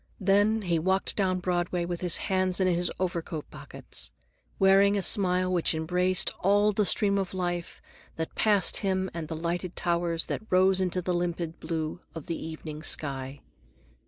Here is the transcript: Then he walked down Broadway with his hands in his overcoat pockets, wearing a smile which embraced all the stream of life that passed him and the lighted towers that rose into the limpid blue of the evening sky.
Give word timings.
Then 0.19 0.63
he 0.63 0.79
walked 0.79 1.15
down 1.15 1.41
Broadway 1.41 1.85
with 1.85 2.01
his 2.01 2.17
hands 2.17 2.59
in 2.59 2.65
his 2.67 2.91
overcoat 2.99 3.51
pockets, 3.51 4.09
wearing 4.57 4.97
a 4.97 5.03
smile 5.03 5.53
which 5.53 5.75
embraced 5.75 6.31
all 6.39 6.71
the 6.71 6.87
stream 6.87 7.19
of 7.19 7.35
life 7.35 7.83
that 8.15 8.33
passed 8.33 8.77
him 8.77 9.11
and 9.13 9.27
the 9.27 9.35
lighted 9.35 9.75
towers 9.75 10.25
that 10.25 10.41
rose 10.49 10.81
into 10.81 11.03
the 11.03 11.13
limpid 11.13 11.59
blue 11.59 11.99
of 12.15 12.25
the 12.25 12.35
evening 12.43 12.81
sky. 12.81 13.41